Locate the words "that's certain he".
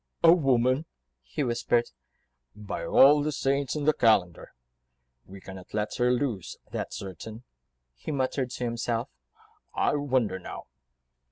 6.71-8.11